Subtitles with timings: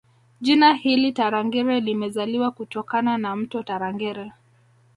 [0.41, 4.31] Jina hili Tarangire limezaliwa kutokana na mto Tarangire